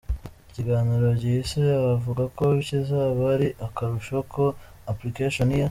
Ikiganiro 0.49 1.07
gihishe 1.21 1.63
avuga 1.95 2.23
ko 2.37 2.45
kizaba 2.65 3.23
ari 3.35 3.47
akarusho 3.67 4.17
ka 4.31 4.45
‘application’ 4.91 5.49
ye. 5.53 5.59